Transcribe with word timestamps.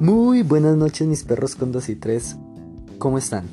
Muy 0.00 0.42
buenas 0.44 0.76
noches 0.76 1.08
mis 1.08 1.24
perros 1.24 1.56
con 1.56 1.72
2 1.72 1.88
y 1.88 1.96
3. 1.96 2.36
¿Cómo 2.98 3.18
están? 3.18 3.46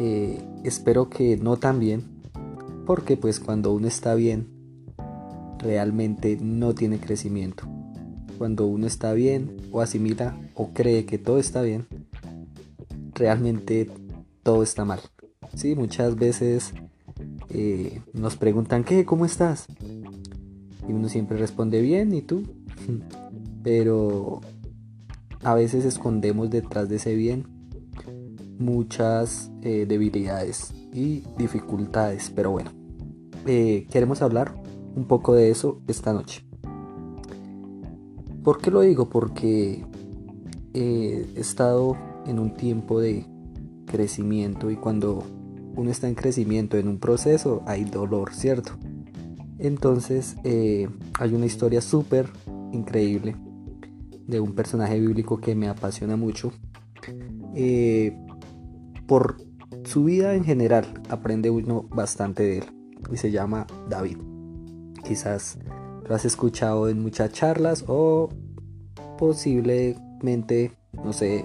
Eh, 0.00 0.42
espero 0.64 1.08
que 1.08 1.36
no 1.36 1.56
tan 1.56 1.78
bien. 1.78 2.02
Porque 2.84 3.16
pues 3.16 3.38
cuando 3.38 3.72
uno 3.72 3.86
está 3.86 4.16
bien, 4.16 4.48
realmente 5.58 6.36
no 6.42 6.74
tiene 6.74 6.98
crecimiento. 6.98 7.62
Cuando 8.38 8.66
uno 8.66 8.88
está 8.88 9.12
bien 9.12 9.56
o 9.70 9.80
asimila 9.80 10.36
o 10.56 10.70
cree 10.70 11.06
que 11.06 11.16
todo 11.16 11.38
está 11.38 11.62
bien, 11.62 11.86
realmente 13.14 13.88
todo 14.42 14.64
está 14.64 14.84
mal. 14.84 14.98
Sí, 15.54 15.76
muchas 15.76 16.16
veces 16.16 16.74
eh, 17.50 18.00
nos 18.14 18.34
preguntan, 18.34 18.82
¿qué? 18.82 19.04
¿Cómo 19.04 19.26
estás? 19.26 19.66
Y 20.88 20.92
uno 20.92 21.08
siempre 21.08 21.38
responde 21.38 21.80
bien, 21.80 22.12
¿y 22.12 22.22
tú? 22.22 22.42
Pero 23.62 24.40
a 25.42 25.54
veces 25.54 25.84
escondemos 25.84 26.50
detrás 26.50 26.88
de 26.88 26.96
ese 26.96 27.14
bien 27.14 27.46
muchas 28.58 29.50
eh, 29.62 29.86
debilidades 29.88 30.72
y 30.92 31.24
dificultades. 31.36 32.32
Pero 32.34 32.52
bueno, 32.52 32.70
eh, 33.46 33.86
queremos 33.90 34.22
hablar 34.22 34.54
un 34.94 35.06
poco 35.06 35.34
de 35.34 35.50
eso 35.50 35.80
esta 35.88 36.12
noche. 36.12 36.44
¿Por 38.42 38.60
qué 38.60 38.70
lo 38.70 38.80
digo? 38.80 39.08
Porque 39.08 39.84
he 40.74 41.26
estado 41.36 41.96
en 42.26 42.38
un 42.38 42.54
tiempo 42.54 43.00
de 43.00 43.26
crecimiento 43.86 44.70
y 44.70 44.76
cuando 44.76 45.22
uno 45.76 45.90
está 45.90 46.08
en 46.08 46.14
crecimiento, 46.14 46.76
en 46.76 46.88
un 46.88 46.98
proceso, 46.98 47.62
hay 47.66 47.84
dolor, 47.84 48.34
¿cierto? 48.34 48.72
Entonces 49.58 50.36
eh, 50.44 50.88
hay 51.18 51.34
una 51.34 51.46
historia 51.46 51.80
súper 51.80 52.28
increíble 52.72 53.36
de 54.32 54.40
un 54.40 54.54
personaje 54.54 54.98
bíblico 54.98 55.38
que 55.40 55.54
me 55.54 55.68
apasiona 55.68 56.16
mucho. 56.16 56.52
Eh, 57.54 58.16
por 59.06 59.36
su 59.84 60.04
vida 60.04 60.34
en 60.34 60.44
general 60.44 60.86
aprende 61.10 61.50
uno 61.50 61.82
bastante 61.82 62.42
de 62.42 62.58
él 62.58 62.64
y 63.12 63.16
se 63.18 63.30
llama 63.30 63.66
David. 63.90 64.16
Quizás 65.04 65.58
lo 66.08 66.14
has 66.14 66.24
escuchado 66.24 66.88
en 66.88 67.02
muchas 67.02 67.32
charlas 67.32 67.84
o 67.86 68.30
posiblemente, 69.18 70.72
no 70.92 71.12
sé, 71.12 71.44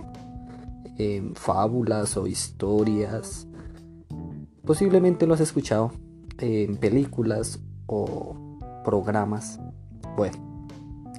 en 0.98 1.36
fábulas 1.36 2.16
o 2.16 2.26
historias. 2.26 3.48
Posiblemente 4.66 5.28
lo 5.28 5.34
has 5.34 5.42
escuchado 5.42 5.92
en 6.40 6.78
películas 6.78 7.60
o 7.88 8.36
programas. 8.86 9.60
Bueno, 10.16 10.68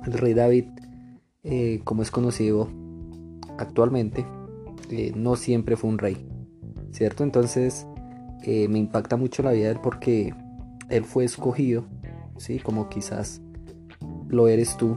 el 0.06 0.12
rey 0.14 0.32
David 0.32 0.77
eh, 1.44 1.80
como 1.84 2.02
es 2.02 2.10
conocido 2.10 2.68
actualmente, 3.58 4.26
eh, 4.90 5.12
no 5.14 5.36
siempre 5.36 5.76
fue 5.76 5.90
un 5.90 5.98
rey, 5.98 6.28
¿cierto? 6.90 7.22
Entonces 7.22 7.86
eh, 8.42 8.66
me 8.68 8.78
impacta 8.78 9.16
mucho 9.16 9.42
la 9.42 9.52
vida 9.52 9.66
de 9.66 9.72
él 9.72 9.80
porque 9.82 10.34
él 10.88 11.04
fue 11.04 11.24
escogido, 11.24 11.84
¿sí? 12.38 12.58
Como 12.58 12.88
quizás 12.88 13.40
lo 14.28 14.48
eres 14.48 14.76
tú, 14.76 14.96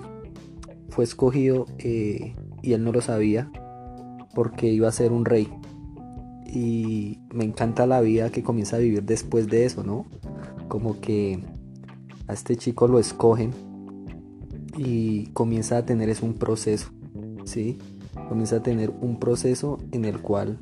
fue 0.90 1.04
escogido 1.04 1.66
y 1.80 2.74
él 2.74 2.84
no 2.84 2.92
lo 2.92 3.02
sabía 3.02 3.52
porque 4.34 4.68
iba 4.68 4.88
a 4.88 4.92
ser 4.92 5.12
un 5.12 5.26
rey. 5.26 5.48
Y 6.46 7.20
me 7.34 7.46
encanta 7.46 7.88
la 7.88 8.02
vida 8.02 8.30
que 8.30 8.44
comienza 8.44 8.76
a 8.76 8.80
vivir 8.80 9.04
después 9.04 9.48
de 9.48 9.66
eso, 9.66 9.84
¿no? 9.84 10.06
Como 10.68 11.00
que 11.00 11.40
a 12.28 12.34
este 12.34 12.58
chico 12.58 12.88
lo 12.88 13.00
escogen 13.00 13.52
y 14.78 15.28
comienza 15.28 15.78
a 15.78 15.86
tener 15.86 16.10
es 16.10 16.22
un 16.22 16.34
proceso, 16.34 16.90
¿sí? 17.46 17.78
Comienza 18.30 18.58
a 18.58 18.64
tener 18.64 18.92
un 19.02 19.20
proceso 19.20 19.78
en 19.92 20.06
el 20.06 20.22
cual 20.22 20.60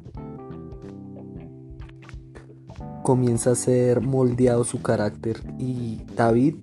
comienza 3.04 3.52
a 3.52 3.56
ser 3.56 4.02
moldeado 4.02 4.64
su 4.64 4.82
carácter 4.82 5.42
y 5.58 6.02
David 6.16 6.56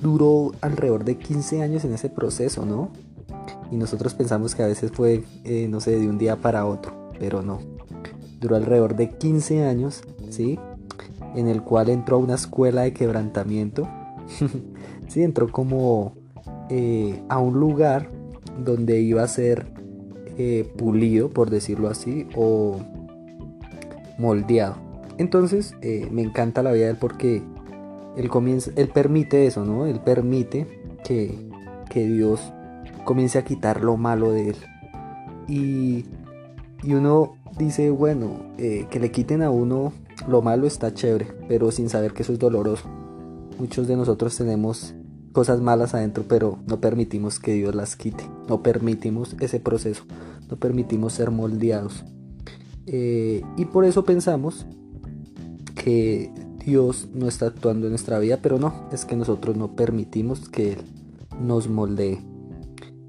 duró 0.00 0.52
alrededor 0.60 1.04
de 1.04 1.18
15 1.18 1.62
años 1.62 1.84
en 1.84 1.94
ese 1.94 2.08
proceso, 2.08 2.64
¿no? 2.64 2.90
Y 3.70 3.76
nosotros 3.76 4.14
pensamos 4.14 4.54
que 4.54 4.62
a 4.62 4.66
veces 4.66 4.92
fue, 4.92 5.24
eh, 5.44 5.66
no 5.68 5.80
sé, 5.80 5.98
de 5.98 6.08
un 6.08 6.18
día 6.18 6.36
para 6.36 6.66
otro, 6.66 7.10
pero 7.18 7.42
no. 7.42 7.58
Duró 8.38 8.56
alrededor 8.56 8.94
de 8.94 9.10
15 9.10 9.64
años, 9.64 10.02
¿sí? 10.30 10.58
En 11.34 11.48
el 11.48 11.62
cual 11.62 11.88
entró 11.88 12.16
a 12.16 12.20
una 12.20 12.34
escuela 12.34 12.82
de 12.82 12.92
quebrantamiento. 12.92 13.88
sí, 15.08 15.22
entró 15.22 15.50
como 15.50 16.14
eh, 16.70 17.22
a 17.28 17.38
un 17.38 17.54
lugar 17.60 18.10
donde 18.58 19.00
iba 19.00 19.22
a 19.22 19.28
ser 19.28 19.66
eh, 20.38 20.70
pulido, 20.76 21.30
por 21.30 21.50
decirlo 21.50 21.88
así, 21.88 22.26
o 22.34 22.78
moldeado. 24.18 24.76
Entonces 25.18 25.74
eh, 25.80 26.08
me 26.10 26.22
encanta 26.22 26.62
la 26.62 26.72
vida 26.72 26.86
de 26.86 26.90
él 26.92 26.96
porque 27.00 27.42
él, 28.16 28.28
comienza, 28.28 28.70
él 28.76 28.88
permite 28.88 29.46
eso, 29.46 29.64
¿no? 29.64 29.86
Él 29.86 30.00
permite 30.00 30.66
que, 31.04 31.48
que 31.88 32.06
Dios 32.06 32.52
comience 33.04 33.38
a 33.38 33.44
quitar 33.44 33.82
lo 33.82 33.96
malo 33.96 34.32
de 34.32 34.50
él. 34.50 34.56
Y, 35.48 36.04
y 36.82 36.94
uno 36.94 37.36
dice, 37.56 37.90
bueno, 37.90 38.52
que 38.56 38.98
le 39.00 39.10
quiten 39.10 39.42
a 39.42 39.50
uno 39.50 39.92
lo 40.26 40.42
malo 40.42 40.66
está 40.66 40.92
chévere, 40.92 41.28
pero 41.48 41.70
sin 41.70 41.88
saber 41.88 42.12
que 42.12 42.22
eso 42.22 42.32
es 42.32 42.38
doloroso. 42.38 42.88
Muchos 43.58 43.86
de 43.86 43.96
nosotros 43.96 44.36
tenemos 44.36 44.94
cosas 45.36 45.60
malas 45.60 45.92
adentro, 45.92 46.24
pero 46.26 46.58
no 46.66 46.80
permitimos 46.80 47.38
que 47.38 47.52
Dios 47.52 47.74
las 47.74 47.94
quite, 47.94 48.24
no 48.48 48.62
permitimos 48.62 49.36
ese 49.38 49.60
proceso, 49.60 50.04
no 50.48 50.56
permitimos 50.56 51.12
ser 51.12 51.30
moldeados. 51.30 52.04
Eh, 52.86 53.42
y 53.58 53.66
por 53.66 53.84
eso 53.84 54.02
pensamos 54.06 54.64
que 55.74 56.32
Dios 56.64 57.08
no 57.12 57.28
está 57.28 57.48
actuando 57.48 57.86
en 57.86 57.92
nuestra 57.92 58.18
vida, 58.18 58.38
pero 58.40 58.58
no, 58.58 58.88
es 58.92 59.04
que 59.04 59.14
nosotros 59.14 59.58
no 59.58 59.76
permitimos 59.76 60.48
que 60.48 60.72
Él 60.72 60.78
nos 61.38 61.68
moldee. 61.68 62.18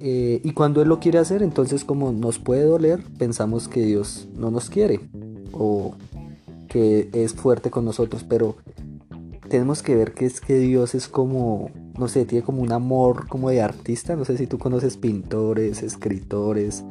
Eh, 0.01 0.41
y 0.43 0.51
cuando 0.51 0.81
Él 0.81 0.89
lo 0.89 0.99
quiere 0.99 1.19
hacer, 1.19 1.41
entonces 1.41 1.85
como 1.85 2.11
nos 2.11 2.39
puede 2.39 2.65
doler, 2.65 3.01
pensamos 3.17 3.69
que 3.69 3.83
Dios 3.83 4.27
no 4.35 4.51
nos 4.51 4.69
quiere 4.69 4.99
o 5.53 5.95
que 6.67 7.09
es 7.13 7.31
fuerte 7.35 7.71
con 7.71 7.85
nosotros, 7.85 8.25
pero 8.27 8.57
tenemos 9.47 9.81
que 9.81 9.95
ver 9.95 10.13
que 10.13 10.25
es 10.25 10.41
que 10.41 10.59
Dios 10.59 10.95
es 10.95 11.07
como 11.07 11.71
no 11.97 12.07
sé, 12.07 12.25
tiene 12.25 12.45
como 12.45 12.61
un 12.61 12.71
amor 12.71 13.27
como 13.27 13.49
de 13.49 13.61
artista. 13.61 14.15
No 14.15 14.25
sé 14.25 14.37
si 14.37 14.47
tú 14.47 14.57
conoces 14.57 14.97
pintores, 14.97 15.81
escritores, 15.83 16.83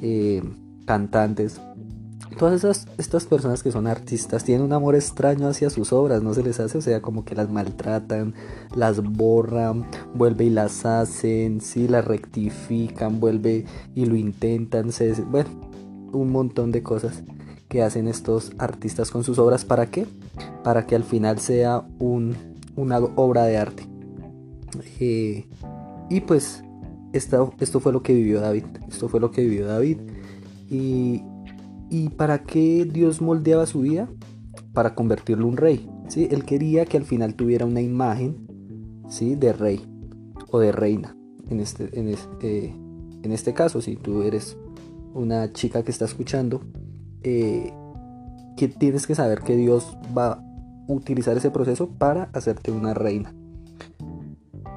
eh, 0.00 0.42
cantantes. 0.86 1.60
Todas 2.38 2.54
esas, 2.56 2.88
estas 2.98 3.26
personas 3.26 3.62
que 3.62 3.70
son 3.70 3.86
artistas 3.86 4.42
tienen 4.42 4.64
un 4.64 4.72
amor 4.72 4.96
extraño 4.96 5.46
hacia 5.48 5.70
sus 5.70 5.92
obras, 5.92 6.22
no 6.22 6.34
se 6.34 6.42
les 6.42 6.58
hace, 6.58 6.78
o 6.78 6.80
sea, 6.80 7.00
como 7.00 7.24
que 7.24 7.36
las 7.36 7.48
maltratan, 7.48 8.34
las 8.74 9.00
borran, 9.02 9.86
vuelve 10.14 10.46
y 10.46 10.50
las 10.50 10.84
hacen, 10.84 11.60
sí, 11.60 11.86
las 11.86 12.04
rectifican, 12.04 13.20
vuelve 13.20 13.66
y 13.94 14.06
lo 14.06 14.16
intentan, 14.16 14.90
se, 14.90 15.12
bueno, 15.22 15.48
un 16.12 16.32
montón 16.32 16.72
de 16.72 16.82
cosas 16.82 17.22
que 17.68 17.82
hacen 17.82 18.08
estos 18.08 18.50
artistas 18.58 19.12
con 19.12 19.22
sus 19.22 19.38
obras. 19.38 19.64
¿Para 19.64 19.86
qué? 19.86 20.06
Para 20.64 20.86
que 20.86 20.96
al 20.96 21.04
final 21.04 21.38
sea 21.38 21.86
un, 22.00 22.34
una 22.74 22.98
obra 22.98 23.44
de 23.44 23.56
arte. 23.58 23.86
Eh, 24.98 25.46
y 26.10 26.20
pues 26.22 26.64
esto, 27.12 27.80
fue 27.80 27.92
lo 27.92 28.02
que 28.02 28.14
vivió 28.14 28.40
David. 28.40 28.64
Esto 28.88 29.08
fue 29.08 29.20
lo 29.20 29.30
que 29.30 29.42
vivió 29.42 29.66
David. 29.66 29.98
Y, 30.68 31.22
y 31.90 32.08
para 32.10 32.42
qué 32.42 32.84
Dios 32.90 33.20
moldeaba 33.20 33.66
su 33.66 33.82
vida? 33.82 34.08
Para 34.72 34.94
convertirlo 34.94 35.44
en 35.44 35.50
un 35.50 35.56
rey. 35.56 35.90
¿sí? 36.08 36.28
Él 36.30 36.44
quería 36.44 36.84
que 36.86 36.96
al 36.96 37.04
final 37.04 37.34
tuviera 37.34 37.66
una 37.66 37.80
imagen 37.80 38.46
¿sí? 39.08 39.36
de 39.36 39.52
rey 39.52 39.80
o 40.50 40.58
de 40.58 40.72
reina. 40.72 41.16
En 41.50 41.60
este, 41.60 41.98
en, 41.98 42.08
este, 42.08 42.74
en 43.22 43.32
este 43.32 43.54
caso, 43.54 43.80
si 43.80 43.96
tú 43.96 44.22
eres 44.22 44.56
una 45.12 45.52
chica 45.52 45.82
que 45.84 45.90
está 45.90 46.06
escuchando, 46.06 46.62
eh, 47.22 47.72
que 48.56 48.68
tienes 48.68 49.06
que 49.06 49.14
saber 49.14 49.40
que 49.40 49.56
Dios 49.56 49.96
va 50.16 50.42
utilizar 50.88 51.36
ese 51.36 51.50
proceso 51.50 51.88
para 51.88 52.30
hacerte 52.32 52.70
una 52.70 52.94
reina. 52.94 53.34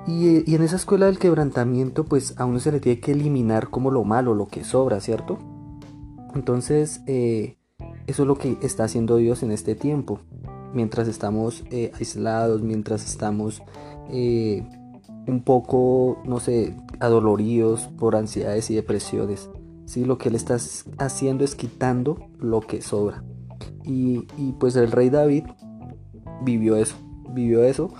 Y, 0.07 0.55
en 0.55 0.63
esa 0.63 0.77
escuela 0.77 1.07
del 1.07 1.19
quebrantamiento, 1.19 2.05
pues 2.05 2.33
a 2.37 2.45
uno 2.45 2.59
se 2.59 2.71
le 2.71 2.79
tiene 2.79 3.01
que 3.01 3.11
eliminar 3.11 3.69
como 3.69 3.91
lo 3.91 4.05
malo, 4.05 4.33
lo 4.33 4.47
que 4.47 4.63
sobra, 4.63 5.01
¿cierto? 5.01 5.37
Entonces, 6.33 7.01
eh, 7.07 7.57
eso 8.07 8.23
es 8.23 8.27
lo 8.27 8.37
que 8.37 8.57
está 8.61 8.85
haciendo 8.85 9.17
Dios 9.17 9.43
en 9.43 9.51
este 9.51 9.75
tiempo. 9.75 10.21
Mientras 10.73 11.09
estamos 11.09 11.65
eh, 11.71 11.91
aislados, 11.93 12.61
mientras 12.61 13.05
estamos 13.05 13.61
eh, 14.09 14.65
un 15.27 15.43
poco, 15.43 16.21
no 16.23 16.39
sé, 16.39 16.77
adoloridos 17.01 17.89
por 17.99 18.15
ansiedades 18.15 18.69
y 18.69 18.75
depresiones. 18.75 19.49
¿sí? 19.85 20.05
Lo 20.05 20.17
que 20.17 20.29
Él 20.29 20.35
está 20.35 20.57
haciendo 20.99 21.43
es 21.43 21.55
quitando 21.55 22.29
lo 22.39 22.61
que 22.61 22.81
sobra. 22.81 23.25
Y, 23.83 24.25
y 24.37 24.53
pues 24.57 24.77
el 24.77 24.91
rey 24.91 25.09
David 25.09 25.43
vivió 26.43 26.75
eso, 26.75 26.95
vivió 27.33 27.63
eso 27.63 27.91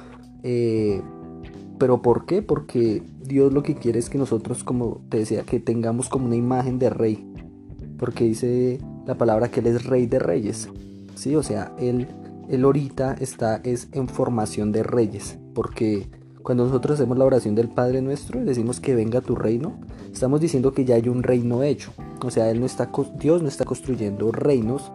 pero 1.77 2.01
¿por 2.01 2.25
qué? 2.25 2.41
Porque 2.41 3.03
Dios 3.23 3.53
lo 3.53 3.63
que 3.63 3.75
quiere 3.75 3.99
es 3.99 4.09
que 4.09 4.17
nosotros, 4.17 4.63
como 4.63 5.01
te 5.09 5.17
decía, 5.17 5.43
que 5.43 5.59
tengamos 5.59 6.09
como 6.09 6.25
una 6.25 6.35
imagen 6.35 6.79
de 6.79 6.89
rey. 6.89 7.25
Porque 7.97 8.23
dice 8.23 8.79
la 9.05 9.17
palabra 9.17 9.49
que 9.49 9.59
Él 9.59 9.67
es 9.67 9.85
rey 9.85 10.05
de 10.05 10.19
reyes. 10.19 10.69
¿Sí? 11.15 11.35
O 11.35 11.43
sea, 11.43 11.73
Él, 11.77 12.07
él 12.49 12.63
ahorita 12.63 13.13
está 13.19 13.57
es 13.63 13.89
en 13.91 14.07
formación 14.07 14.71
de 14.71 14.83
reyes. 14.83 15.37
Porque 15.53 16.07
cuando 16.43 16.65
nosotros 16.65 16.95
hacemos 16.95 17.17
la 17.17 17.25
oración 17.25 17.55
del 17.55 17.69
Padre 17.69 18.01
nuestro 18.01 18.41
y 18.41 18.43
decimos 18.43 18.79
que 18.79 18.95
venga 18.95 19.21
tu 19.21 19.35
reino, 19.35 19.79
estamos 20.11 20.41
diciendo 20.41 20.73
que 20.73 20.85
ya 20.85 20.95
hay 20.95 21.09
un 21.09 21.23
reino 21.23 21.63
hecho. 21.63 21.91
O 22.23 22.31
sea, 22.31 22.49
él 22.49 22.59
no 22.59 22.65
está, 22.65 22.89
Dios 23.19 23.41
no 23.41 23.47
está 23.47 23.65
construyendo 23.65 24.31
reinos 24.31 24.91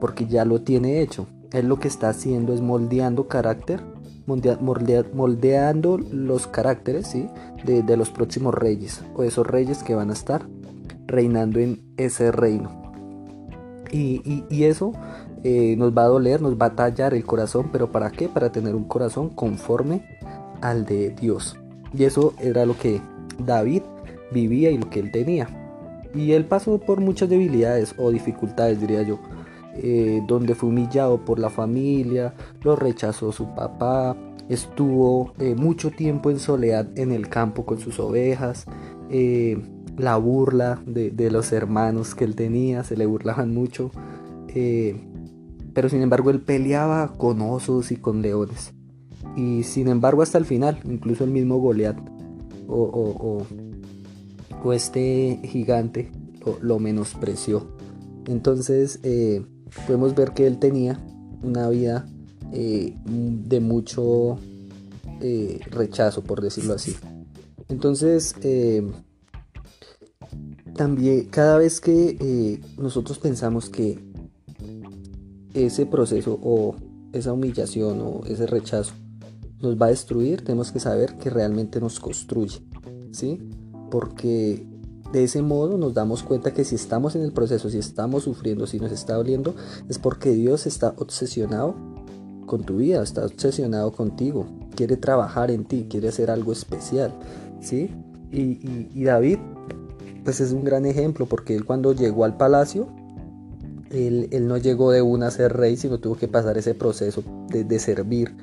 porque 0.00 0.26
ya 0.26 0.44
lo 0.44 0.62
tiene 0.62 1.00
hecho. 1.00 1.26
Él 1.56 1.68
lo 1.68 1.78
que 1.78 1.88
está 1.88 2.10
haciendo 2.10 2.52
es 2.52 2.60
moldeando 2.60 3.28
carácter 3.28 3.80
moldeando 4.26 5.98
los 5.98 6.46
caracteres 6.46 7.06
¿sí? 7.06 7.28
de, 7.64 7.96
los 7.96 8.10
próximos 8.10 8.54
reyes 8.54 9.02
o 9.14 9.22
esos 9.22 9.46
reyes 9.46 9.82
que 9.82 9.94
van 9.94 10.10
a 10.10 10.14
estar 10.14 10.42
reinando 11.06 11.60
en 11.60 11.80
ese 11.96 12.32
reino. 12.32 12.84
Y, 13.92 14.42
eso 14.64 14.92
eh, 15.44 15.76
nos 15.78 15.96
va 15.96 16.02
a 16.02 16.08
doler, 16.08 16.42
nos 16.42 16.60
va 16.60 16.66
a 16.66 16.74
tallar 16.74 17.14
el 17.14 17.24
corazón, 17.24 17.70
pero 17.72 17.92
¿para 17.92 18.10
qué? 18.10 18.28
Para 18.28 18.50
tener 18.50 18.74
un 18.74 18.84
corazón 18.84 19.30
conforme 19.30 20.02
al 20.60 20.84
de 20.84 21.10
Dios. 21.10 21.56
Y 21.96 22.04
eso 22.04 22.34
era 22.40 22.66
lo 22.66 22.76
que 22.76 23.00
David 23.38 23.82
vivía 24.32 24.70
y 24.70 24.78
lo 24.78 24.90
que 24.90 25.00
él 25.00 25.12
tenía. 25.12 25.48
Y 26.14 26.32
él 26.32 26.46
pasó 26.46 26.78
por 26.78 27.00
muchas 27.00 27.28
debilidades 27.28 27.94
o 27.96 28.10
dificultades, 28.10 28.80
diría 28.80 29.02
yo 29.02 29.20
eh, 29.82 30.22
donde 30.26 30.54
fue 30.54 30.70
humillado 30.70 31.24
por 31.24 31.38
la 31.38 31.50
familia, 31.50 32.34
lo 32.62 32.76
rechazó 32.76 33.32
su 33.32 33.54
papá, 33.54 34.16
estuvo 34.48 35.32
eh, 35.38 35.54
mucho 35.54 35.90
tiempo 35.90 36.30
en 36.30 36.38
soledad 36.38 36.88
en 36.96 37.12
el 37.12 37.28
campo 37.28 37.66
con 37.66 37.78
sus 37.78 38.00
ovejas, 38.00 38.66
eh, 39.10 39.60
la 39.96 40.16
burla 40.16 40.82
de, 40.86 41.30
los 41.30 41.52
hermanos 41.52 42.14
que 42.14 42.24
él 42.24 42.34
tenía, 42.34 42.84
se 42.84 42.96
le 42.96 43.06
burlaban 43.06 43.52
mucho, 43.54 43.90
pero 45.74 45.88
sin 45.88 46.02
embargo 46.02 46.30
él 46.30 46.40
peleaba 46.40 47.12
con 47.12 47.40
osos 47.42 47.92
y 47.92 47.96
con 47.96 48.22
leones. 48.22 48.72
Y 49.36 49.64
sin 49.64 49.88
embargo 49.88 50.22
hasta 50.22 50.38
el 50.38 50.44
final, 50.46 50.80
incluso 50.84 51.24
el 51.24 51.30
mismo 51.30 51.58
Goliat 51.58 51.96
o, 52.68 53.42
este 54.72 55.40
gigante 55.44 56.10
lo, 56.60 56.78
menospreció. 56.78 57.68
Entonces, 58.26 59.00
podemos 59.86 60.14
ver 60.14 60.32
que 60.32 60.46
él 60.46 60.58
tenía 60.58 60.98
una 61.42 61.68
vida 61.68 62.06
eh, 62.52 62.94
de 63.04 63.60
mucho 63.60 64.38
eh, 65.20 65.60
rechazo, 65.70 66.22
por 66.22 66.40
decirlo 66.40 66.74
así. 66.74 66.96
Entonces, 67.68 68.34
eh, 68.42 68.88
también 70.74 71.26
cada 71.26 71.58
vez 71.58 71.80
que 71.80 72.60
nosotros 72.78 73.18
pensamos 73.18 73.70
que 73.70 73.98
ese 75.54 75.86
proceso 75.86 76.38
o 76.42 76.76
esa 77.12 77.32
humillación 77.32 78.00
o 78.00 78.20
ese 78.26 78.46
rechazo 78.46 78.92
nos 79.60 79.80
va 79.80 79.86
a 79.86 79.90
destruir, 79.90 80.42
tenemos 80.44 80.70
que 80.70 80.80
saber 80.80 81.16
que 81.16 81.30
realmente 81.30 81.80
nos 81.80 81.98
construye, 81.98 82.60
¿sí? 83.10 83.40
Porque 83.90 84.66
de 85.12 85.24
ese 85.24 85.42
modo 85.42 85.78
nos 85.78 85.94
damos 85.94 86.22
cuenta 86.22 86.52
que 86.52 86.64
si 86.64 86.74
estamos 86.74 87.14
en 87.16 87.22
el 87.22 87.32
proceso, 87.32 87.70
si 87.70 87.78
estamos 87.78 88.24
sufriendo, 88.24 88.66
si 88.66 88.80
nos 88.80 88.92
está 88.92 89.14
doliendo, 89.14 89.54
es 89.88 89.98
porque 89.98 90.30
Dios 90.30 90.66
está 90.66 90.94
obsesionado 90.98 91.74
con 92.46 92.64
tu 92.64 92.76
vida, 92.76 93.02
está 93.02 93.24
obsesionado 93.24 93.92
contigo, 93.92 94.46
quiere 94.74 94.96
trabajar 94.96 95.50
en 95.50 95.64
ti, 95.64 95.86
quiere 95.88 96.08
hacer 96.08 96.30
algo 96.30 96.52
especial, 96.52 97.12
¿sí? 97.60 97.90
Y, 98.32 99.04
David, 99.04 99.38
pues 100.24 100.40
es 100.40 100.52
un 100.52 100.64
gran 100.64 100.84
ejemplo, 100.84 101.26
porque 101.26 101.54
él 101.54 101.64
cuando 101.64 101.92
llegó 101.92 102.24
al 102.24 102.36
palacio, 102.36 102.88
él, 103.90 104.28
no 104.46 104.56
llegó 104.56 104.90
de 104.90 105.02
una 105.02 105.28
a 105.28 105.30
ser 105.30 105.56
rey, 105.56 105.76
sino 105.76 105.98
tuvo 105.98 106.16
que 106.16 106.28
pasar 106.28 106.58
ese 106.58 106.74
proceso 106.74 107.22
de, 107.48 107.64
de 107.64 107.78
servir, 107.78 108.34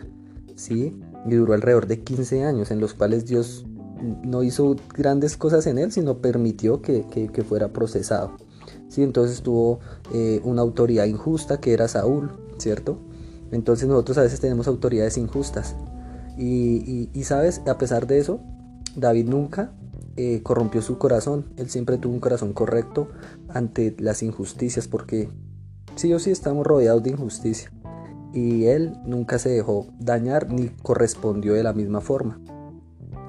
¿sí? 0.55 0.99
Y 1.25 1.35
duró 1.35 1.53
alrededor 1.53 1.87
de 1.87 2.01
15 2.01 2.43
años 2.43 2.71
en 2.71 2.79
los 2.79 2.93
cuales 2.93 3.25
Dios 3.25 3.65
no 4.03 4.43
hizo 4.43 4.75
grandes 4.93 5.37
cosas 5.37 5.65
en 5.67 5.77
él, 5.77 5.91
sino 5.91 6.17
permitió 6.17 6.81
que, 6.81 7.05
fuera 7.47 7.69
procesado. 7.69 8.31
¿sí? 8.89 9.03
Entonces 9.03 9.41
tuvo 9.41 9.79
eh, 10.13 10.41
una 10.43 10.61
autoridad 10.61 11.05
injusta 11.05 11.59
que 11.59 11.73
era 11.73 11.87
Saúl, 11.87 12.31
¿cierto? 12.57 12.97
Entonces 13.51 13.87
nosotros 13.87 14.17
a 14.17 14.23
veces 14.23 14.39
tenemos 14.39 14.67
autoridades 14.67 15.17
injustas. 15.17 15.75
Y, 16.37 17.09
sabes, 17.23 17.61
a 17.67 17.77
pesar 17.77 18.07
de 18.07 18.17
eso, 18.17 18.39
David 18.95 19.29
nunca 19.29 19.71
eh, 20.17 20.41
corrompió 20.41 20.81
su 20.81 20.97
corazón. 20.97 21.45
Él 21.57 21.69
siempre 21.69 21.97
tuvo 21.97 22.13
un 22.13 22.19
corazón 22.19 22.53
correcto 22.53 23.09
ante 23.49 23.95
las 23.99 24.23
injusticias, 24.23 24.87
porque 24.87 25.29
sí 25.95 26.11
o 26.13 26.19
sí 26.19 26.31
estamos 26.31 26.65
rodeados 26.65 27.03
de 27.03 27.11
injusticia. 27.11 27.71
Y 28.33 28.65
él 28.65 28.97
nunca 29.05 29.37
se 29.37 29.49
dejó 29.49 29.85
dañar 29.99 30.51
ni 30.51 30.69
correspondió 30.69 31.53
de 31.53 31.61
la 31.61 31.73
misma 31.73 32.01
forma. 32.01 32.39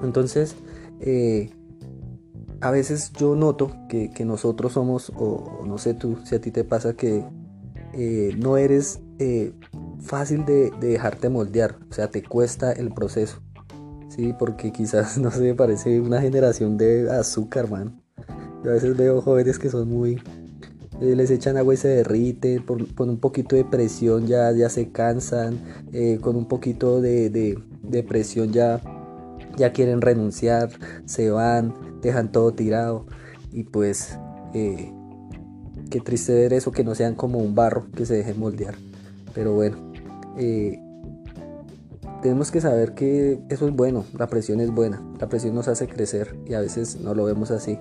Entonces, 0.03 0.55
eh, 0.99 1.49
a 2.61 2.71
veces 2.71 3.11
yo 3.13 3.35
noto 3.35 3.71
que, 3.89 4.11
nosotros 4.25 4.73
somos, 4.73 5.11
o, 5.15 5.63
no 5.65 5.77
sé 5.77 5.93
tú, 5.93 6.17
si 6.23 6.35
a 6.35 6.41
ti 6.41 6.51
te 6.51 6.63
pasa 6.63 6.95
que 6.95 7.23
eh, 7.93 8.35
no 8.37 8.57
eres 8.57 9.01
eh, 9.19 9.53
fácil 9.99 10.45
de, 10.45 10.71
dejarte 10.79 11.29
moldear, 11.29 11.77
o 11.89 11.93
sea, 11.93 12.09
te 12.09 12.23
cuesta 12.23 12.71
el 12.71 12.93
proceso, 12.93 13.41
¿sí? 14.09 14.33
Porque 14.37 14.71
quizás, 14.71 15.17
no 15.19 15.31
sé, 15.31 15.53
parece 15.53 15.99
una 16.01 16.21
generación 16.21 16.77
de 16.77 17.09
azúcar, 17.11 17.69
man. 17.69 18.01
Yo 18.63 18.71
a 18.71 18.73
veces 18.73 18.97
veo 18.97 19.21
jóvenes 19.21 19.59
que 19.59 19.69
son 19.69 19.89
muy... 19.89 20.19
les 20.99 21.29
echan 21.29 21.55
agua 21.55 21.75
y 21.75 21.77
se 21.77 21.89
derriten, 21.89 22.65
por, 22.65 22.81
un 22.81 23.19
poquito 23.19 23.55
de 23.55 23.63
presión 23.63 24.25
ya, 24.25 24.51
ya 24.53 24.69
se 24.69 24.91
cansan, 24.91 25.59
con 26.21 26.35
un 26.35 26.47
poquito 26.47 26.99
de, 26.99 27.29
de 27.29 28.03
presión 28.03 28.51
ya 28.51 28.81
ya 29.57 29.71
quieren 29.71 30.01
renunciar, 30.01 30.69
se 31.05 31.29
van, 31.29 31.73
dejan 32.01 32.31
todo 32.31 32.53
tirado 32.53 33.05
y 33.51 33.63
pues 33.63 34.17
eh, 34.53 34.91
qué 35.89 36.01
triste 36.01 36.33
ver 36.33 36.53
eso, 36.53 36.71
que 36.71 36.83
no 36.83 36.95
sean 36.95 37.15
como 37.15 37.39
un 37.39 37.55
barro 37.55 37.87
que 37.95 38.05
se 38.05 38.15
deje 38.15 38.33
moldear. 38.33 38.75
Pero 39.33 39.53
bueno, 39.53 39.77
eh, 40.37 40.79
tenemos 42.21 42.51
que 42.51 42.61
saber 42.61 42.93
que 42.93 43.39
eso 43.49 43.67
es 43.67 43.75
bueno, 43.75 44.05
la 44.17 44.27
presión 44.27 44.59
es 44.59 44.71
buena, 44.71 45.01
la 45.19 45.29
presión 45.29 45.55
nos 45.55 45.67
hace 45.67 45.87
crecer 45.87 46.35
y 46.45 46.53
a 46.53 46.59
veces 46.59 46.99
no 46.99 47.13
lo 47.13 47.25
vemos 47.25 47.51
así. 47.51 47.79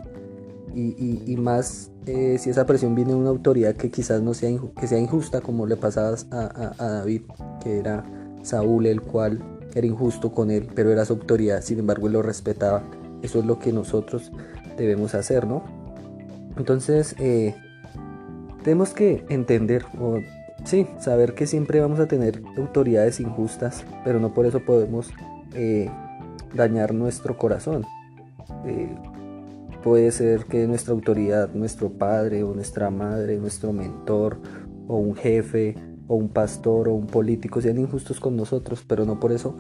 Y, 0.76 1.36
más 1.36 1.92
eh, 2.06 2.36
si 2.40 2.50
esa 2.50 2.66
presión 2.66 2.96
viene 2.96 3.12
de 3.12 3.16
una 3.16 3.28
autoridad 3.30 3.76
que 3.76 3.92
quizás 3.92 4.22
no 4.22 4.34
sea, 4.34 4.50
que 4.80 4.88
sea 4.88 4.98
injusta 4.98 5.40
como 5.40 5.66
le 5.66 5.76
pasaba 5.76 6.16
a, 6.32 6.72
a 6.78 6.88
David, 6.88 7.22
que 7.62 7.78
era 7.78 8.04
Saúl, 8.42 8.86
el 8.86 9.00
cual 9.00 9.40
era 9.74 9.86
injusto 9.86 10.32
con 10.32 10.50
él, 10.50 10.68
pero 10.74 10.90
era 10.90 11.04
su 11.04 11.14
autoridad, 11.14 11.62
sin 11.62 11.80
embargo 11.80 12.06
él 12.06 12.14
lo 12.14 12.22
respetaba. 12.22 12.82
Eso 13.22 13.38
es 13.38 13.44
lo 13.46 13.58
que 13.58 13.72
nosotros 13.72 14.32
debemos 14.76 15.14
hacer, 15.14 15.46
¿no? 15.46 15.64
Entonces, 16.56 17.16
eh, 17.18 17.54
tenemos 18.62 18.94
que 18.94 19.24
entender, 19.28 19.84
sí, 20.64 20.86
saber 20.98 21.34
que 21.34 21.46
siempre 21.46 21.80
vamos 21.80 22.00
a 22.00 22.06
tener 22.06 22.42
autoridades 22.56 23.20
injustas, 23.20 23.84
pero 24.04 24.20
no 24.20 24.32
por 24.32 24.46
eso 24.46 24.60
podemos 24.60 25.10
eh, 25.54 25.90
dañar 26.54 26.94
nuestro 26.94 27.36
corazón. 27.36 27.84
Eh, 28.66 28.94
puede 29.82 30.10
ser 30.12 30.44
que 30.46 30.66
nuestra 30.66 30.94
autoridad, 30.94 31.50
nuestro 31.52 31.90
padre 31.90 32.42
o 32.42 32.54
nuestra 32.54 32.90
madre, 32.90 33.36
nuestro 33.36 33.72
mentor 33.72 34.38
o 34.86 34.96
un 34.96 35.14
jefe 35.14 35.76
o 36.06 36.16
un 36.16 36.28
pastor 36.28 36.88
o 36.88 36.94
un 36.94 37.06
político 37.06 37.60
sean 37.60 37.78
injustos 37.78 38.20
con 38.20 38.36
nosotros, 38.36 38.84
pero 38.86 39.04
no 39.04 39.20
por 39.20 39.32
eso 39.32 39.56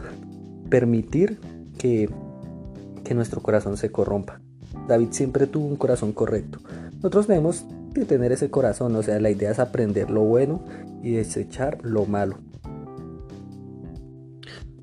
permitir 0.68 1.38
que, 1.78 2.08
que 3.04 3.14
nuestro 3.14 3.42
corazón 3.42 3.76
se 3.76 3.90
corrompa. 3.90 4.40
David 4.88 5.08
siempre 5.10 5.46
tuvo 5.46 5.66
un 5.66 5.76
corazón 5.76 6.12
correcto. 6.12 6.58
Nosotros 6.96 7.26
debemos 7.26 7.64
de 7.92 8.04
tener 8.04 8.32
ese 8.32 8.50
corazón, 8.50 8.94
o 8.96 9.02
sea, 9.02 9.20
la 9.20 9.30
idea 9.30 9.50
es 9.50 9.58
aprender 9.58 10.10
lo 10.10 10.22
bueno 10.22 10.62
y 11.02 11.12
desechar 11.12 11.78
lo 11.82 12.06
malo. 12.06 12.38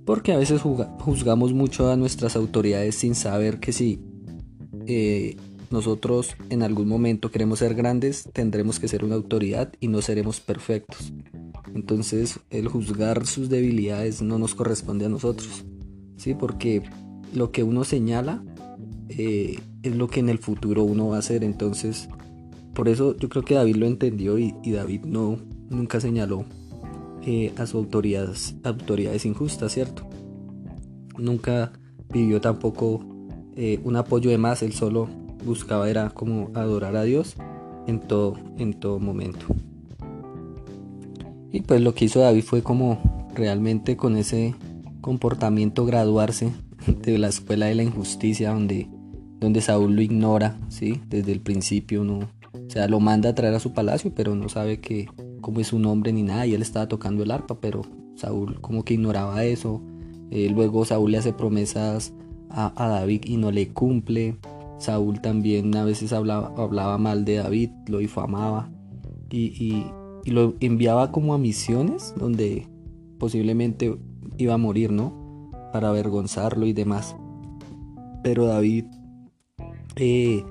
Porque 0.06 0.34
a 0.34 0.38
veces 0.38 0.62
juzgamos 0.62 1.53
mucho 1.53 1.91
a 1.91 1.96
nuestras 1.96 2.36
autoridades 2.36 2.96
sin 2.96 3.15
saber 3.15 3.60
que 3.60 3.72
si 3.72 4.01
eh, 4.88 5.38
nosotros 5.70 6.36
en 6.50 6.63
algún 6.63 6.88
momento 6.88 7.32
queremos 7.32 7.60
ser 7.60 7.75
grandes, 7.75 8.27
tendremos 8.34 8.80
que 8.80 8.88
ser 8.88 9.03
una 9.03 9.15
autoridad 9.15 9.72
y 9.80 9.88
no 9.88 10.01
seremos 10.01 10.39
perfectos. 10.39 11.13
Entonces 11.74 12.40
el 12.50 12.68
juzgar 12.68 13.25
sus 13.25 13.50
debilidades 13.50 14.22
no 14.22 14.38
nos 14.38 14.56
corresponde 14.56 15.06
a 15.06 15.10
nosotros, 15.10 15.63
¿sí? 16.18 16.34
Porque 16.34 16.84
lo 17.34 17.51
que 17.51 17.63
uno 17.63 17.84
señala 17.84 18.44
eh, 19.10 19.60
es 19.84 19.96
lo 19.96 20.08
que 20.08 20.20
en 20.20 20.30
el 20.30 20.38
futuro 20.38 20.84
uno 20.84 21.08
va 21.10 21.18
a 21.18 21.20
hacer. 21.20 21.44
Entonces, 21.44 22.10
por 22.74 22.90
eso 22.90 23.16
yo 23.18 23.30
creo 23.30 23.44
que 23.44 23.56
David 23.56 23.75
lo 23.75 23.86
entendió 23.88 24.38
y, 24.38 24.54
David 24.66 25.01
no 25.06 25.38
nunca 25.70 26.00
señaló 26.00 26.46
eh, 27.25 27.54
a 27.58 27.66
sus 27.66 27.75
autoridades, 27.75 28.56
autoridades 28.63 29.25
injustas, 29.25 29.74
¿cierto? 29.74 30.08
Nunca 31.18 31.72
pidió 32.12 32.42
tampoco 32.42 33.06
eh, 33.56 33.80
un 33.84 33.96
apoyo 33.96 34.30
de 34.30 34.38
más, 34.38 34.63
él 34.63 34.74
solo 34.74 35.08
buscaba 35.46 35.90
era 35.90 36.10
como 36.10 36.51
adorar 36.54 36.96
a 36.96 37.04
Dios 37.04 37.36
en 37.88 38.00
todo, 38.00 38.36
en 38.58 38.74
todo 38.74 39.00
momento. 39.00 39.46
Y 41.51 41.62
pues 41.62 41.81
lo 41.81 41.93
que 41.93 42.05
hizo 42.05 42.22
David 42.22 42.43
fue 42.43 42.63
como 42.63 43.29
realmente 43.36 43.98
con 43.98 44.15
ese 44.15 44.55
comportamiento 45.01 45.86
graduarse 45.86 46.51
de 47.03 47.17
la 47.17 47.27
escuela 47.27 47.65
de 47.65 47.75
la 47.75 47.84
injusticia 47.84 48.53
donde, 48.53 48.88
donde 49.39 49.62
Saúl 49.62 49.96
lo 49.96 50.01
ignora, 50.01 50.58
¿sí? 50.70 51.01
Desde 51.10 51.31
el 51.31 51.41
principio 51.41 52.03
no, 52.03 52.20
o 52.20 52.70
sea, 52.70 52.88
lo 52.88 53.00
manda 53.00 53.29
a 53.29 53.36
traer 53.36 53.53
a 53.53 53.60
su 53.60 53.74
palacio, 53.74 54.13
pero 54.15 54.36
no 54.36 54.48
sabe 54.48 54.79
que 54.79 55.08
cómo 55.41 55.60
es 55.60 55.67
su 55.67 55.79
nombre 55.79 56.13
ni 56.13 56.24
nada, 56.24 56.46
y 56.46 56.53
él 56.53 56.62
estaba 56.62 56.88
tocando 56.88 57.24
el 57.24 57.31
arpa, 57.31 57.60
pero 57.60 57.81
Saúl 58.15 58.62
como 58.62 58.86
que 58.86 58.93
ignoraba 58.93 59.43
eso. 59.43 59.81
Eh, 60.29 60.50
luego 60.53 60.86
Saúl 60.86 61.12
le 61.12 61.17
hace 61.17 61.34
promesas 61.34 62.13
a, 62.50 62.72
David 62.77 63.24
y 63.25 63.38
no 63.38 63.51
le 63.51 63.70
cumple. 63.70 64.38
Saúl 64.77 65.20
también 65.22 65.75
a 65.75 65.84
veces 65.84 66.13
hablaba, 66.13 66.53
hablaba 66.58 66.98
mal 66.98 67.25
de 67.25 67.36
David, 67.36 67.72
lo 67.88 67.98
difamaba 67.98 68.70
y 69.29 69.86
lo 70.25 70.54
enviaba 70.60 71.12
como 71.12 71.34
a 71.34 71.40
misiones 71.40 72.13
donde 72.16 72.68
posiblemente 73.18 73.98
iba 74.38 74.54
a 74.54 74.58
morir, 74.58 74.92
¿no? 74.92 75.50
Para 75.74 75.90
avergonzarlo 75.90 76.68
y 76.68 76.74
demás. 76.74 77.16
Pero 78.24 78.46
David, 78.46 78.86
eh, 79.96 80.44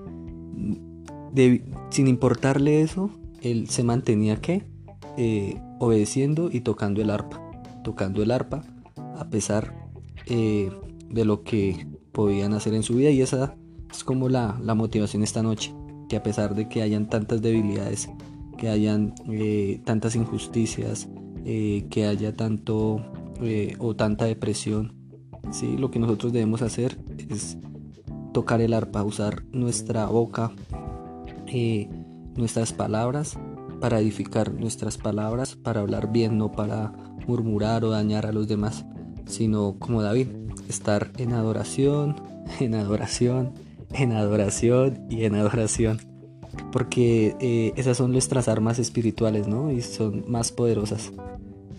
sin 1.91 2.09
importarle 2.09 2.83
eso, 2.83 3.11
él 3.43 3.69
se 3.69 3.85
mantenía 3.85 4.41
que 4.41 4.65
eh, 5.17 5.61
obedeciendo 5.79 6.51
y 6.53 6.61
tocando 6.61 7.01
el 7.01 7.11
arpa, 7.11 7.41
tocando 7.85 8.23
el 8.23 8.31
arpa 8.31 8.63
a 9.17 9.29
pesar 9.29 9.89
eh, 10.27 10.71
de 11.09 11.25
lo 11.25 11.43
que 11.43 11.87
podían 12.13 12.55
hacer 12.55 12.75
en 12.75 12.83
su 12.83 12.95
vida 12.95 13.11
y 13.11 13.21
esa 13.21 13.57
es 13.91 14.05
como 14.05 14.29
la, 14.29 14.59
la, 14.63 14.75
motivación 14.75 15.23
esta 15.23 15.43
noche, 15.43 15.75
que 16.09 16.17
a 16.17 16.23
pesar 16.23 16.55
de 16.55 16.69
que 16.69 16.83
hayan 16.83 17.09
tantas 17.09 17.43
debilidades, 17.43 18.09
que 18.61 18.69
hayan 18.69 19.15
tantas 19.85 20.15
injusticias, 20.15 21.09
eh, 21.47 21.87
que 21.89 22.05
haya 22.05 22.37
tanto 22.37 23.01
eh, 23.41 23.75
o 23.79 23.97
tanta 23.97 24.27
depresión. 24.27 24.93
¿sí? 25.51 25.79
Lo 25.79 25.91
que 25.91 25.99
nosotros 25.99 26.33
debemos 26.33 26.61
hacer 26.61 26.99
es 27.31 27.57
tocar 28.35 28.61
el 28.61 28.75
arpa, 28.75 29.03
usar 29.03 29.45
nuestra 29.53 30.05
boca, 30.07 30.53
eh, 31.47 31.89
nuestras 32.37 32.75
palabras 32.75 33.39
para 33.81 33.99
edificar 33.99 34.53
nuestras 34.53 34.99
palabras, 34.99 35.57
para 35.57 35.81
hablar 35.81 36.13
bien, 36.13 36.37
no 36.37 36.53
para 36.53 36.93
murmurar 37.27 37.83
o 37.85 37.91
dañar 37.91 38.27
a 38.27 38.33
los 38.33 38.47
demás, 38.47 38.85
sino 39.25 39.77
como 39.79 40.03
David, 40.03 40.29
estar 40.69 41.11
en 41.17 41.33
adoración, 41.33 42.17
en 42.61 42.75
adoración, 42.75 43.55
en 43.95 44.13
adoración 44.13 45.07
y 45.09 45.25
en 45.25 45.37
adoración. 45.37 46.10
Porque 46.73 47.73
esas 47.77 47.97
son 47.97 48.13
nuestras 48.13 48.49
armas 48.49 48.79
espirituales, 48.79 49.49
¿no? 49.49 49.73
Y 49.73 49.81
son 49.81 50.25
más 50.29 50.53
poderosas. 50.53 51.13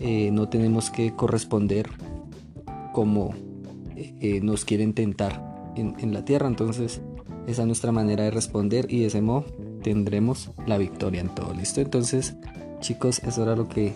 Eh, 0.04 0.30
no 0.32 0.48
tenemos 0.48 0.90
que 0.90 1.14
corresponder 1.14 1.88
como 2.92 3.34
eh, 3.96 4.40
nos 4.42 4.64
quieren 4.64 4.94
tentar 4.94 5.72
en, 5.76 6.12
la 6.12 6.24
tierra. 6.24 6.48
Entonces, 6.48 7.00
esa 7.46 7.62
es 7.62 7.66
nuestra 7.66 7.92
manera 7.92 8.24
de 8.24 8.32
responder 8.32 8.92
y 8.92 9.00
de 9.00 9.06
ese 9.06 9.22
modo 9.22 9.44
tendremos 9.84 10.50
la 10.66 10.76
victoria 10.76 11.20
en 11.20 11.28
todo. 11.28 11.54
¿Listo? 11.54 11.80
Entonces, 11.80 12.34
chicos, 12.80 13.20
eso 13.20 13.44
era 13.44 13.54
lo 13.54 13.68
que 13.68 13.94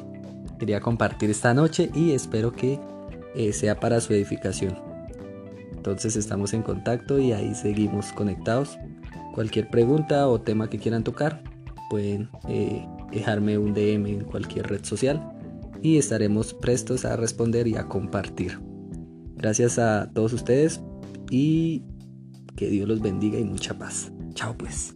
quería 0.61 0.81
compartir 0.81 1.29
esta 1.29 1.55
noche 1.55 1.91
y 1.93 2.12
espero 2.12 2.53
que 2.53 2.79
eh, 3.35 3.53
sea 3.53 3.81
para 3.81 4.00
su 4.00 4.12
edificación. 4.12 4.79
Entonces, 5.76 6.15
estamos 6.15 6.55
en 6.55 6.62
contacto 6.62 7.19
y 7.19 7.33
ahí 7.33 7.53
seguimos 7.57 8.12
conectados. 8.12 8.79
Cualquier 9.37 9.69
pregunta 9.69 10.28
o 10.28 10.40
tema 10.40 10.71
que 10.71 10.78
quieran 10.78 11.05
tocar, 11.05 11.43
pueden 11.90 12.31
dejarme 13.12 13.59
un 13.59 13.75
DM 13.75 14.07
en 14.07 14.25
cualquier 14.25 14.66
red 14.66 14.83
social 14.83 15.31
y 15.83 15.99
estaremos 15.99 16.55
prestos 16.55 17.05
a 17.05 17.16
responder 17.16 17.69
y 17.69 17.76
a 17.76 17.85
compartir. 17.85 18.59
Gracias 19.35 19.78
a 19.78 20.11
todos 20.14 20.33
ustedes 20.33 20.81
y 21.31 21.85
que 22.57 22.71
Dios 22.71 22.88
los 22.88 23.02
bendiga 23.02 23.38
y 23.38 23.45
mucha 23.45 23.75
paz. 23.75 24.11
Chao 24.33 24.57
pues. 24.57 24.95